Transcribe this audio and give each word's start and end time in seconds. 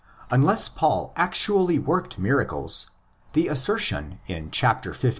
Unless 0.31 0.67
Paul 0.69 1.13
actually 1.15 1.77
worked 1.77 2.17
miracles, 2.17 2.89
the 3.33 3.47
assertion 3.47 4.17
in 4.25 4.49
xv. 4.49 4.93